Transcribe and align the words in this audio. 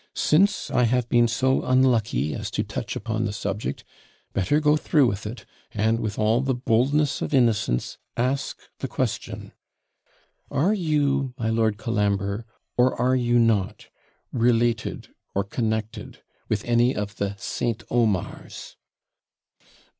Since 0.15 0.71
I 0.71 0.85
have 0.85 1.07
been 1.09 1.27
so 1.27 1.61
unlucky 1.63 2.33
as 2.33 2.49
to 2.57 2.63
touch 2.63 2.95
upon 2.95 3.25
the 3.25 3.31
subject, 3.31 3.83
better 4.33 4.59
go 4.59 4.75
through 4.75 5.05
with 5.05 5.27
it, 5.27 5.45
and, 5.75 5.99
with 5.99 6.17
all 6.17 6.41
the 6.41 6.55
boldness 6.55 7.21
of 7.21 7.35
innocence 7.35 7.99
ask 8.17 8.57
the 8.79 8.87
question, 8.87 9.51
Are 10.49 10.73
you, 10.73 11.35
my 11.37 11.51
Lord 11.51 11.77
Colambre, 11.77 12.45
or 12.77 12.99
are 12.99 13.15
you 13.15 13.37
not, 13.37 13.89
related 14.31 15.09
or 15.35 15.43
connected 15.43 16.23
with 16.49 16.65
any 16.65 16.95
of 16.95 17.17
the 17.17 17.35
St. 17.37 17.83
Omars?' 17.91 18.77